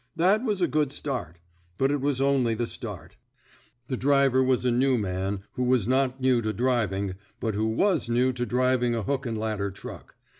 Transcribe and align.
That 0.15 0.43
was 0.43 0.61
a 0.61 0.67
good 0.67 0.91
start. 0.91 1.37
But 1.77 1.91
it 1.91 2.01
was 2.01 2.19
only 2.19 2.55
the 2.55 2.65
start. 2.65 3.17
The 3.85 3.95
driver 3.95 4.43
was 4.43 4.65
a 4.65 4.71
new 4.71 4.97
man, 4.97 5.43
who 5.51 5.63
was 5.63 5.87
not 5.87 6.19
new 6.19 6.41
to 6.41 6.51
driving, 6.53 7.13
but 7.39 7.53
who 7.53 7.67
was 7.67 8.09
new 8.09 8.33
to 8.33 8.43
driving 8.47 8.95
a 8.95 9.03
hook 9.03 9.27
and 9.27 9.37
ladder 9.37 9.69
truck. 9.69 10.15